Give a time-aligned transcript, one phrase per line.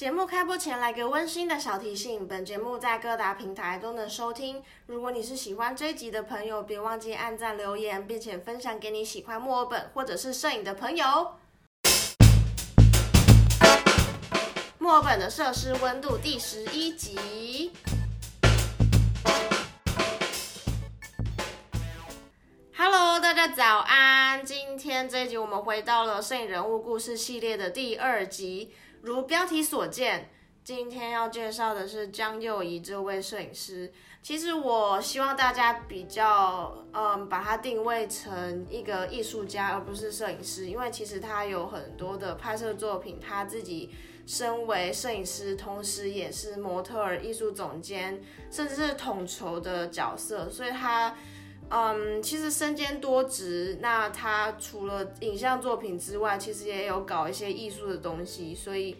[0.00, 4.62] 节目开播前来个温馨的小提醒：本节目在各大平台都能收听。
[4.86, 11.34] 如果你是喜欢这集的朋友，别忘记按赞、留言，并且分享给你喜欢墨尔本或者是摄影的朋友。
[14.78, 17.70] 墨尔本的摄氏温度第十一集。
[22.74, 24.42] Hello，大家早安！
[24.42, 28.72] 今天这一集我们回到了摄影人物故事系列的第二集。
[29.02, 30.28] 如标题所见，
[30.62, 33.90] 今天要介绍的是江佑仪这位摄影师。
[34.22, 43.90] 其实我希望大家比较，嗯，把他定位成一个艺术家，而不是摄影师，因为其实他有很多的拍摄作品，他自己
[44.26, 51.16] 身为摄影师，同时也是模特儿、艺术总监，甚至是统筹的角色，所以他。
[51.72, 53.78] 嗯，其实身兼多职。
[53.80, 58.52] 那他除了影像作品之外，其实也有搞一些艺术的东西。
[58.52, 58.96] 所以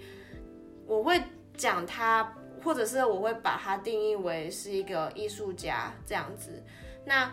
[0.86, 1.20] 我会
[1.56, 6.62] 讲他，或者是我会把他定义为是一个艺术家这样子。
[7.04, 7.32] 那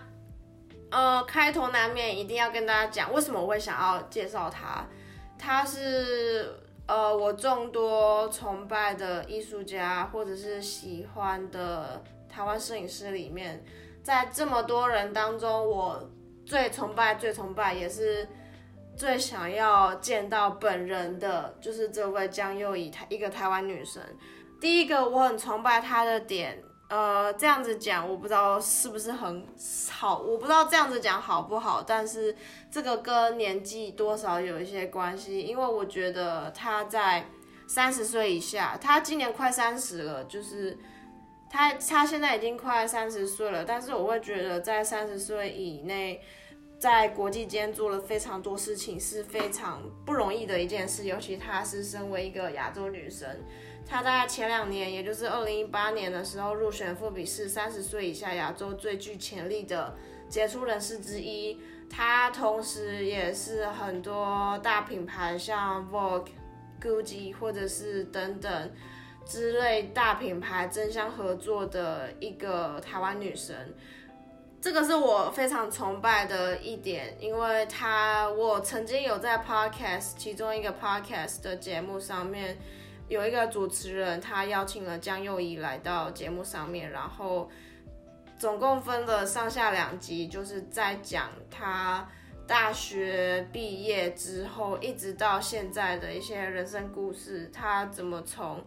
[0.89, 4.87] 呃，开头难免一定要跟大家讲，为什么我会想要介绍他？
[5.37, 6.51] 他是
[6.87, 13.63] 呃我众多崇拜的艺术家，或者是喜欢的台湾摄影师里面。
[14.07, 16.01] 在这么多人当中，我
[16.45, 18.25] 最崇拜、最崇拜，也是
[18.95, 24.01] 最想要见到本人的，就是这位江佑仪，台一个台湾女神。
[24.61, 29.45] 第一个我很崇拜她的点，呃，这样子讲我不知道是不是很
[29.91, 32.33] 好，我不知道这样子讲好不好，但是
[32.71, 37.27] 这个跟年纪多少有一些关系，因为我觉得她在
[37.67, 40.77] 三十岁以下，她今年快三十了，就是。
[41.49, 46.21] 他他现在已经快三十岁了，但是我会觉得在三十岁以内，
[46.77, 53.27] 在国际间做了非常多事情是非常不容易的一件事，尤其她是身为一个亚洲女生，
[53.85, 59.95] 她在前两年，也就是二零一八年的时候入选富比士三十岁以下亚洲最具潜力的
[60.27, 61.57] 杰出人士之一。
[61.89, 66.27] 她同时也是很多大品牌像 Vogue、
[66.81, 68.71] Gucci 或者是等等。
[69.27, 73.73] 之类大品牌争相合作的一个台湾女神，
[74.61, 82.57] 这个是我非常崇拜的一点，因为她我曾经有在 podcast 其中一个 podcast 的节目上面
[83.09, 87.49] 有一个主持人，他邀请了江佑仪来到节目上面，然后
[88.39, 92.07] 总共分了上下两集，就是在讲她
[92.47, 98.63] 大学毕业之后一直到现在的一些人生故事，她怎么从。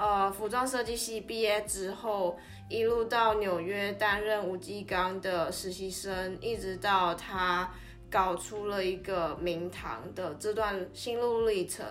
[0.00, 2.38] 呃，服装设计系毕业之后，
[2.70, 7.70] 一路到纽约担任吴继刚的实习生，一直到他
[8.10, 11.86] 搞出了一个名堂的这段心路历程，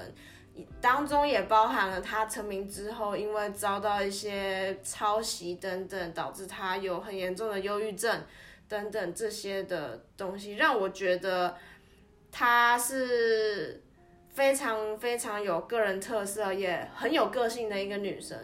[0.82, 8.24] 当中也包含了他成名之后，因为遭到一些抄袭等等，导致他有很严重的忧郁症
[8.68, 11.56] 等等这些的东西，让我觉得
[12.32, 13.84] 他是。
[14.40, 18.38] 非常非常有个人特色，也很有个性的一个女生。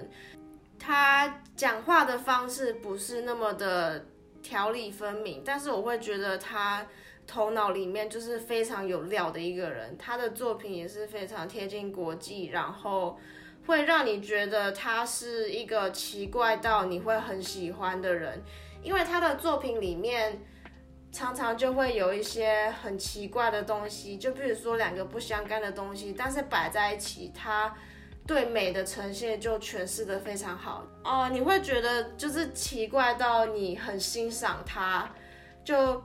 [0.77, 4.05] 她讲话的方式不是那么的
[4.43, 6.85] 条理分明，但是我会觉得她
[7.25, 9.97] 头脑里面就是非常有料的一个人。
[9.97, 13.17] 她的作品也是非常贴近国际，然后
[13.65, 18.43] 会让你觉得她是一个奇怪到你会很喜欢的人，
[18.83, 20.41] 因为她的作品里面。
[21.15, 27.73] 常常就会有一些很奇怪的东西，就比如说两个不相干的东西，但是摆在一起，它
[28.27, 31.29] 对美的呈现就诠释的非常好哦。
[31.31, 35.09] 你会觉得就是奇怪到你很欣赏它，
[35.63, 36.03] 就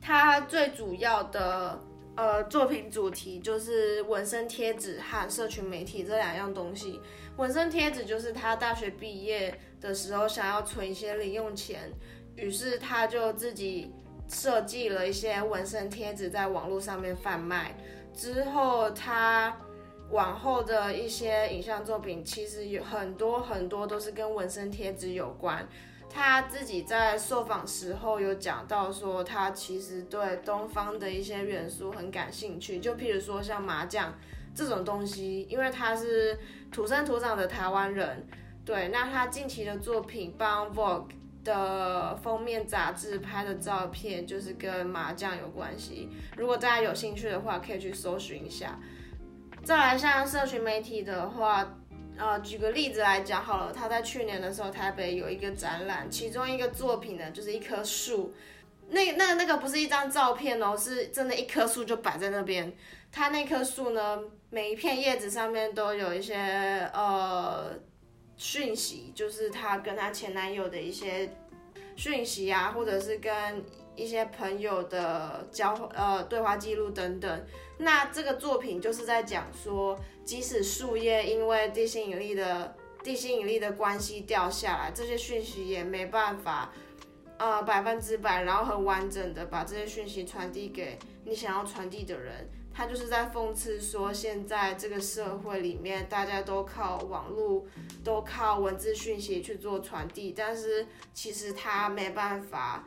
[0.00, 1.80] 它最主要的
[2.16, 7.00] 呃作品主题就是纹身贴纸和社群媒体这两样东西。
[7.36, 11.92] 纹身贴纸就是他大学毕业的时候想要存一些零用钱，
[12.34, 13.94] 于是他就自己。
[14.32, 17.76] 设计了一些纹身贴纸在网络上面贩卖，
[18.14, 19.54] 之后他
[20.10, 25.68] 往后的一些影像作品，其实有很多很多都是跟纹身贴纸有关。
[26.08, 34.14] 他自己在受访时候有讲到说，他其实对东方的一些元素很感兴趣，就譬如说像麻将
[34.54, 36.38] 这种东西，因为他是
[36.70, 38.26] 土生土长的台湾人，
[38.64, 41.08] 对，那他近期的作品帮 Vogue。
[41.44, 46.08] 的封面杂志拍的照片就是跟麻将有关系。
[46.36, 48.78] 如果大家有兴趣的话，可以去搜寻一下。
[49.64, 51.78] 再来像社群媒体的话，
[52.16, 58.34] 呃，举个例子来讲好了，他在去年的时候台北有一个展览，其中一个作品呢就是一棵树。
[58.90, 62.72] 那那那个不是一张照片哦，是真的一棵树就摆在那边。
[63.10, 64.18] 它那棵树呢，
[64.50, 66.34] 每一片叶子上面都有一些
[66.92, 67.70] 呃
[68.36, 71.30] 讯息，就是她跟她前男友的一些
[71.96, 73.64] 讯息啊，或者是跟
[73.94, 77.46] 一些朋友的交呃对话记录等等。
[77.78, 86.72] 那这个作品就是在讲说，即使树叶因为地心引力的地心引力的关系掉下来，这些讯息也没办法
[87.42, 92.48] 呃百分之百，然后很完整的把这些讯息传递给你想要传递的人。
[92.74, 97.66] 他就是在讽刺说，现在这个社会里面，大家都靠网络，
[98.02, 102.84] 都靠文字讯息去做传递，但是其实他没办法，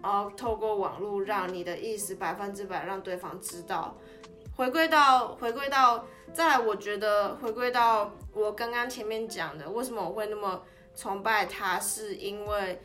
[0.00, 3.94] 呃，透过网络让你的意思百分之百让对方知道。
[4.56, 10.62] 回归到，回归到，再来，我觉得回归到我刚刚前面讲的，为什么我会那么
[10.96, 12.80] 崇拜他，是因为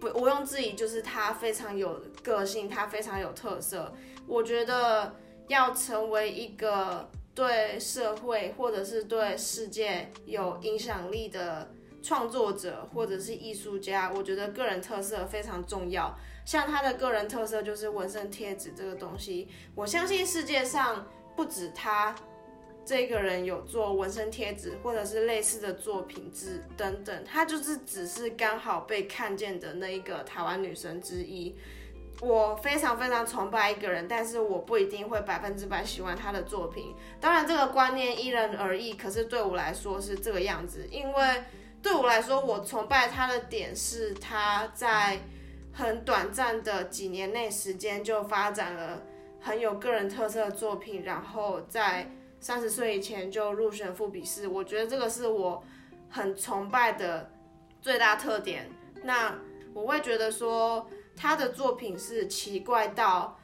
[0.00, 3.92] 不，毋庸置疑，就是他非常有个性，他非常有特色，
[4.26, 5.14] 我觉得。
[5.48, 11.70] 要成为一个对社会或者是对世界有影响力的
[12.02, 16.14] 创作者或者是艺术家，我觉得个人特色非常重要。
[16.44, 22.14] 像他的个人特色就是纹身贴纸这个东西，我相信世界上不止他
[22.88, 31.54] 这个人有做纹身贴纸或者是类似的作品之等等，他就是只是刚好被看见的那一个台湾女生之一。
[32.22, 36.94] 我非常非常崇拜一个人，但是我不一定会百分之百喜欢他的作品。
[37.20, 38.94] 当然，这个观念因人而异。
[38.94, 41.44] 可是对我来说是这个样子，因为
[41.82, 45.20] 对我来说，我崇拜他的点是他在
[45.74, 49.02] 很短暂的几年内时间就发展了
[49.42, 54.46] 很有个人特色的作品，然后在三十岁以前就入选副比试。
[54.48, 55.62] 我觉得这个是我
[56.10, 57.30] 很崇拜的
[57.80, 58.70] 最大特点。
[59.02, 59.38] 那
[59.74, 60.88] 我会觉得说。
[61.20, 63.36] 他的作品是奇怪到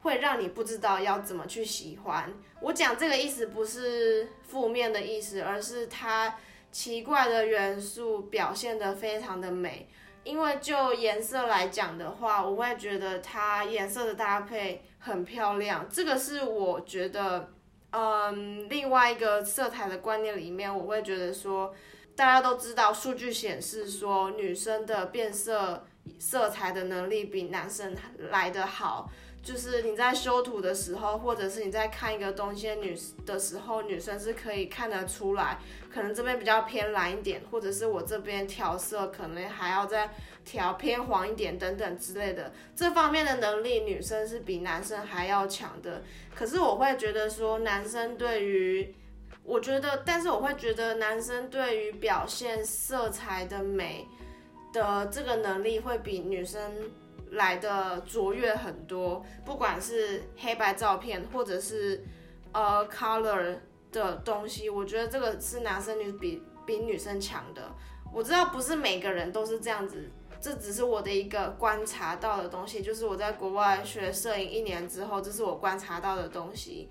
[0.00, 2.30] 会让你不知道要怎么去喜欢。
[2.60, 6.36] 我讲这个意思不是负面的意思，而是他
[6.70, 9.88] 奇怪的元素表现得非常的美。
[10.24, 15.88] 因为就颜色来讲的话，我会觉得它颜色的搭配很漂亮。
[15.88, 17.50] 这个是我觉得，
[17.92, 21.74] 嗯，另外一个色彩的观念里面，我会觉得说，
[22.16, 25.86] 大家都知道，数据显示说女生的变色。
[26.18, 27.96] 色彩的能力比男生
[28.30, 29.08] 来得好，
[29.42, 32.96] 就是你在修图的时候，或者是你在看一个东西女
[33.26, 35.58] 的时候，女生是可以看得出来，
[35.92, 40.10] 可能这边比较偏蓝一点，或者是我这边调色可能还要再
[40.44, 46.02] 调偏黄一点等等之类的，这方面的能力女生是比男生还要强的。
[46.34, 48.94] 可是我会觉得说，男生对于，
[49.42, 54.06] 我觉得，但是我会觉得男生对于表现色彩的美。
[54.72, 56.58] 的这个能力会比女生
[57.32, 62.04] 来的卓越很多，不管是黑白照片或者是
[62.52, 63.58] 呃 color
[63.90, 67.62] 的东西，我觉得这个是男生女比比女生强的。
[68.12, 76.90] 我知道不是每个人都是这样子，这只是我的一个观察到的东西，就是我在国外学摄影一年之后，这是我观察到的东西。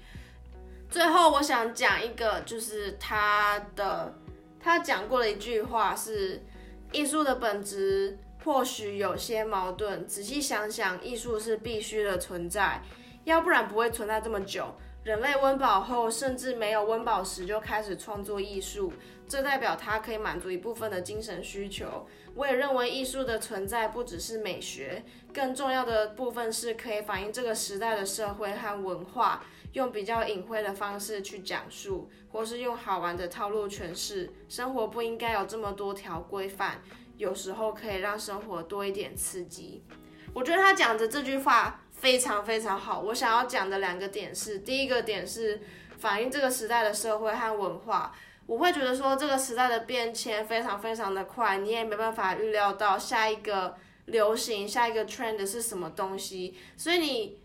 [0.90, 4.14] 最后我想讲一个，就是他的
[4.60, 6.44] 他讲过的一句话是。
[6.92, 12.82] 艺术的本质或许有些矛盾，仔细想想，艺术是必须的存在，
[13.24, 14.76] 要不然不会存在这么久。
[15.04, 18.94] 人类温饱后，甚至没有温饱时就开始创作艺术，
[19.28, 22.08] 这代表它可以满足一部分的精神需求。
[22.36, 29.44] 我也认为艺术的存在不只是美学，更重要的部分是可以反映这个时代的社会和文化。
[29.74, 34.32] 用比较隐晦的方式去讲述，或是用好玩的套路诠释。
[34.50, 36.82] 生活不应该有这么多条规范，
[37.18, 39.84] 有时候可以让生活多一点刺激。
[40.34, 43.00] 我觉得他讲的这句话非常非常好。
[43.02, 45.62] 我想要讲的两个点是：第一个点是
[45.98, 48.14] 反映这个时代的社会和文化。
[48.48, 57.41] 我会觉得说这个时代的变迁非常非常的快，你也没办法预料到下一个流行、下一个 trend 是什么东西，所以你。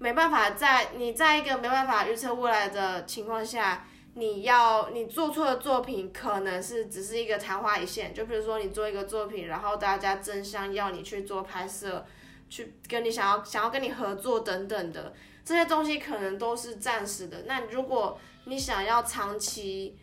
[0.00, 8.14] 没办法，在你在一个没办法预测未来的情况下，你要你做出的作品可能是只是一个昙花一现。
[8.14, 12.06] 就比如说你做一个作品，然后大家争相要你去做拍摄，
[12.48, 15.12] 去跟你想要想要跟你合作等等的
[15.44, 17.42] 这些东西，可能都是暂时的。
[17.46, 19.98] 那如果你想要长期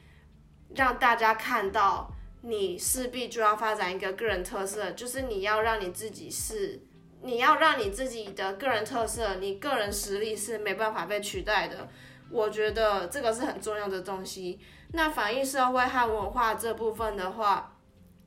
[0.75, 2.12] 让大家看到，
[2.42, 6.85] 你势必就要发展一个个人特色，就是你要让你自己是。
[7.25, 11.89] 你要让你自己的个人特色，你个人实力是没办法被取代的。
[12.29, 14.60] 我觉得这个是很重要的东西。
[14.94, 17.75] 那反映社会和文化这部分的话，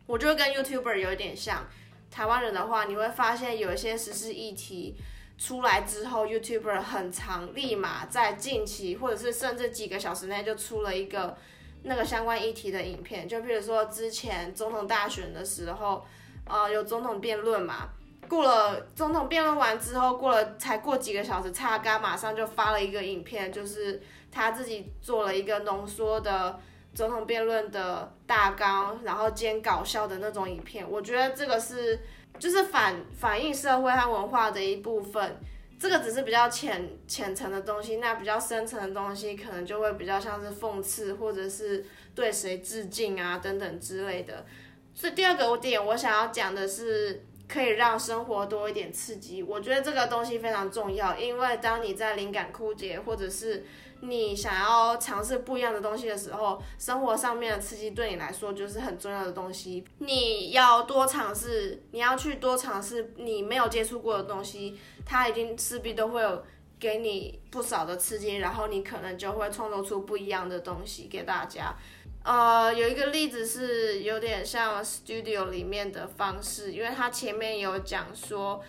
[0.06, 1.64] 我觉得跟 YouTuber 有点像。
[2.10, 4.96] 台湾人的话，你会发现有一些时事议题
[5.38, 11.36] 出来之后，YouTuber 很长，立马在近期或者是甚至几个小时内就出了一个
[11.82, 13.28] 那个相关议题的影片。
[13.28, 16.04] 就比如说之前总统大选的时候，
[16.46, 17.90] 呃，有总统辩论嘛，
[18.28, 26.60] 过了总统辩论完之后，过了才过几个小时，叉嘎马上就发了一个影片，就是他自己做了一个浓缩的。
[26.94, 32.00] 总统辩论的大纲，然后兼搞笑的那种影片，我觉得这个是
[32.40, 35.38] 就是反反映社会和文化的一部分。
[35.78, 41.84] 这个只是比较浅浅层的东西，那比较深层的东西可能就会比较像是讽刺，或者是
[42.16, 44.44] 对谁致敬啊等等之类的。
[44.92, 49.42] 所以第二个点我想要讲的是，可以让生活多一点刺激。
[49.42, 53.64] 我觉得这个东西非常重要，因为当你在灵感枯竭或者是
[54.00, 59.84] 你想要尝试不一样的东西的时候，生活上面的刺激对你来说就是很重要的东西。
[59.98, 66.44] 你要多尝试，你要去多尝试你没有接触过的东西，它一定势必都会有
[66.78, 71.74] 给你不少的刺激，然后你可能就会创作出不一样的东西给大家。
[72.22, 78.62] 呃，有一个例子是有点像 studio 里面的方式，因为它前面有讲说。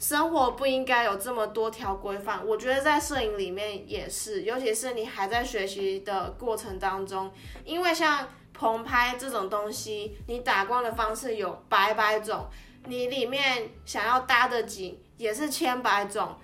[0.00, 7.28] 生活不应该有这么多条规范，我觉得在摄影里面也是，尤其是你还在学习的过程当中，
[7.64, 12.46] 因为像棚拍这种东西，你打光的方式有百百种，
[12.84, 16.38] 你里面想要搭的景也是千百种，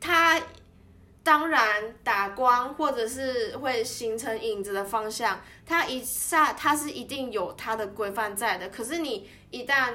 [0.00, 0.42] 它
[1.24, 9.94] 当然打光或者是会形成影子的方向，它一下它是一定有它的规范在的，可是你一旦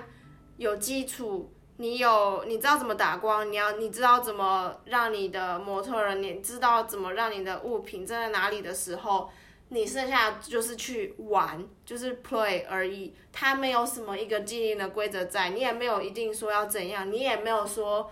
[0.57, 1.53] 有基础。
[1.81, 9.29] 你有，你知道怎么打光，你要，你知道怎么让你的模特人，你知道怎么让你的物品站在哪里的时候，
[9.69, 13.15] 你剩下就是去玩，就是 play 而已。
[13.31, 18.11] 它没有什么一个既定的规则在，你也没有一定说要怎样，你也没有说，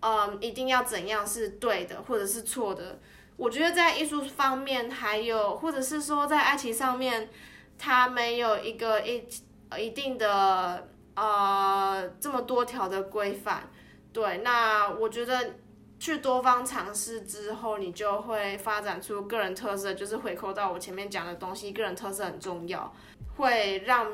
[0.00, 2.98] 嗯，一定要怎样是对的或者是错的。
[3.36, 7.30] 我觉得在艺术方面，还有或者是说在爱情上面，
[7.78, 9.24] 它没有一个一
[9.78, 10.88] 一定的。
[11.16, 13.68] 呃，这么多条的规范，
[14.10, 15.56] 对，那我觉得
[15.98, 22.90] 去多方尝试之后，你就会发展出个人特色，就是回扣到我前面讲的东西，个人特色很重要，
[23.36, 24.06] 会让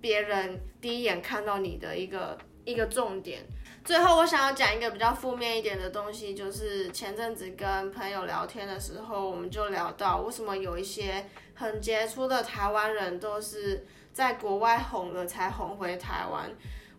[0.00, 3.44] 别人第一眼看到你的一个一个重点。
[3.84, 13.86] 最后，我想要讲一个比较负面一点的东西，就是前阵子跟朋友聊天的时候，我们就聊到为什么有一些很杰出的台湾人都是。
[14.14, 16.48] 在国外红了才红回台湾，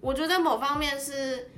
[0.01, 1.49] 我觉得某方面是，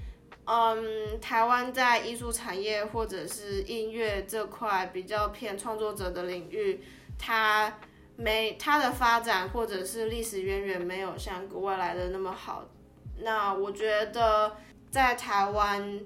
[0.46, 6.84] 嗯，台湾在艺术产业或者是音乐这块比较偏创作者的领域，
[7.18, 7.80] 它
[8.18, 12.64] 没它的发展或者是历史渊源没有像国外来的那么好。
[13.20, 14.58] 那我觉得
[14.90, 16.00] 在台湾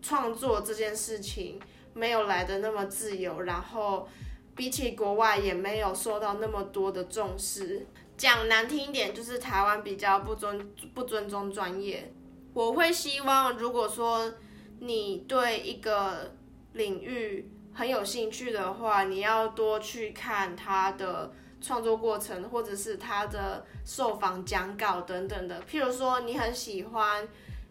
[0.00, 1.58] 创作这件事情
[1.92, 4.08] 没有来的那么自由，然后
[4.54, 7.86] 比起国外也没有受到那么多的重视。
[8.16, 12.12] 讲难听一点，就是台湾比较不尊不尊重专业。
[12.54, 14.32] 我会希望，如果说
[14.80, 16.34] 你对一个
[16.72, 21.32] 领域很有兴趣的话，你要多去看他的
[21.66, 25.60] 创作过程，或者是他的受访讲稿等等的。
[25.62, 27.26] 譬如说，你很喜欢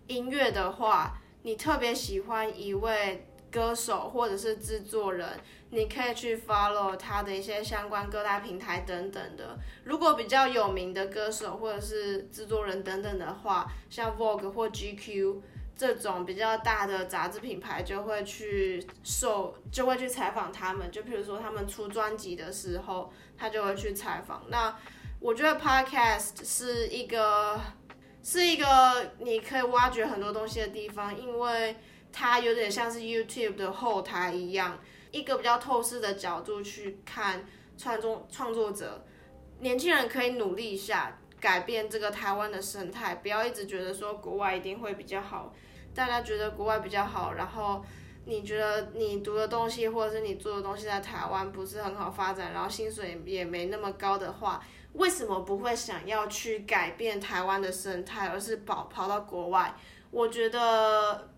[0.08, 3.28] 音乐的话，你特别喜欢一位。
[3.52, 5.30] 歌手或者是制作人，
[5.70, 9.58] 你可以去 follow 他的一些相关各大平台等等的。
[9.86, 15.38] 如果比较有名的歌手或者是制作人等等的话，像 Vogue 或 GQ
[15.78, 20.90] 这种比较大的杂志品牌就会去受，就会去采访他们。
[20.92, 24.44] 就比如说他们出专辑的时候，他就会去采访。
[24.50, 24.78] 那
[25.20, 27.60] 我觉得 Podcast 是一个
[28.24, 31.76] 是一个你可以挖掘很多东西的地方，因为。
[32.18, 34.80] 它有点像是 YouTube 的后台一样，
[35.12, 37.46] 一个比较透视的角度去看
[37.78, 39.06] 创作创作者。
[39.60, 45.54] 年轻人可以努力一下，改变这个台湾的生态，不要一直觉得说国外一定会比较好。
[45.94, 47.84] 大家觉得国外比较好，然后
[48.26, 54.64] 你觉得你读的东西或者是你做的东西在台湾不是很好发展，然后薪水也没那么高的话，
[54.94, 59.74] 为什么不会想要去改变台湾的生态，而是跑跑到国外？
[60.12, 61.30] 我觉得。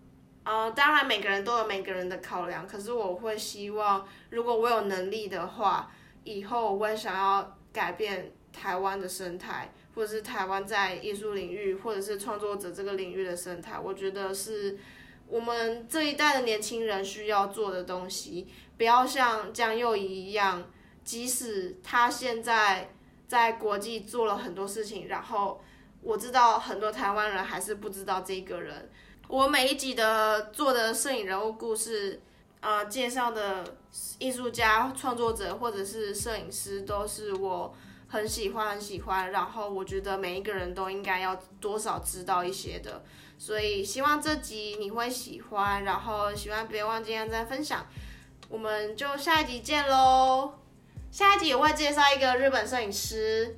[0.44, 5.92] 呃，当然每个人都有每个人的考量，可是我会希望，如果我有能力的话，
[6.24, 14.78] 以后我会想要改变台湾的生态，或者是台湾在艺术领域或者是创作者这个领域的生态，我觉得是
[15.26, 18.46] 我们这一代的年轻人需要做的东西。
[18.76, 20.70] 不要像江佑仪一样，
[21.02, 22.94] 即使他现在
[23.26, 25.60] 在国际做了很多事情，然后
[26.00, 28.88] 我知道很多台湾人还是不知道这个人。
[29.26, 32.20] 我每一集的做的摄影人物故事，
[32.60, 33.64] 呃，介绍的
[34.20, 37.74] 艺术家、创作者或者是摄影师，都是我
[38.08, 43.04] 很喜欢、很喜欢，然后我觉得每一个人都应该要多少知道一些的。
[43.38, 47.86] 所以希望这集你会喜欢，然后喜欢别忘记按赞分享。
[48.48, 50.54] 我们就下一集见喽！
[51.10, 53.56] 下一集我会介绍一个日本摄影师，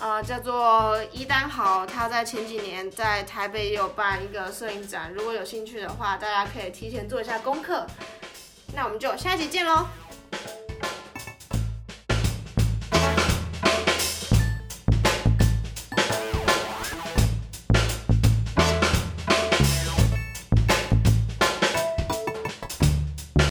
[0.00, 7.86] 呃，叫做伊丹豪，他在前几年在台北也有办一个摄影展，如果有兴趣的话，大家可以提前做一下功课。
[8.74, 9.86] 那我们就下一集见喽！